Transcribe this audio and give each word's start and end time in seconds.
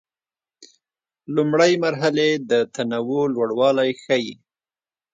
لومړۍ 1.35 1.73
مرحلې 1.85 2.29
د 2.49 2.51
تنوع 2.73 3.23
لوړوالی 3.35 3.91
ښيي. 4.03 4.33